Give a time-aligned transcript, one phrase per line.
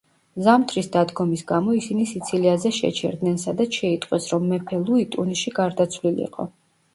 [0.45, 6.49] ზამთრის დადგომის გამო ისინი სიცილიაზე შეჩერდნენ, სადაც შეიტყვეს, რომ მეფე ლუი ტუნისში გარდაცვლილიყო.